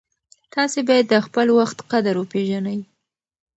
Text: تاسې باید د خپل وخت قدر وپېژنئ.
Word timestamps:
تاسې 0.53 0.79
باید 0.89 1.05
د 1.09 1.15
خپل 1.25 1.47
وخت 1.59 1.77
قدر 1.91 2.15
وپېژنئ. 2.17 2.79